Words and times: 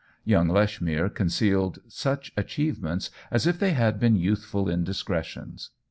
Young 0.25 0.47
Lech 0.47 0.81
mere 0.81 1.09
con 1.09 1.27
cealed 1.27 1.77
such 1.87 2.31
achievements 2.35 3.11
as 3.29 3.45
if 3.45 3.59
they 3.59 3.73
had 3.73 3.99
been 3.99 4.15
youthful 4.15 4.67
indiscretions. 4.67 5.69